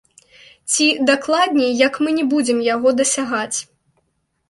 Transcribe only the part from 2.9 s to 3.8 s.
дасягаць.